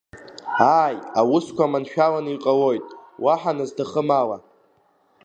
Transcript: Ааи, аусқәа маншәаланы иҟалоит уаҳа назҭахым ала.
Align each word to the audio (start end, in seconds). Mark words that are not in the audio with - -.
Ааи, 0.79 0.97
аусқәа 1.19 1.71
маншәаланы 1.71 2.31
иҟалоит 2.35 2.85
уаҳа 3.23 3.57
назҭахым 3.57 4.09
ала. 4.21 4.37